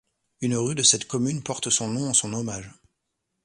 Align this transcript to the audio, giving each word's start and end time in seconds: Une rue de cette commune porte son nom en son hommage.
Une 0.41 0.55
rue 0.55 0.73
de 0.73 0.81
cette 0.81 1.05
commune 1.07 1.43
porte 1.43 1.69
son 1.69 1.87
nom 1.89 2.09
en 2.09 2.15
son 2.15 2.33
hommage. 2.33 2.71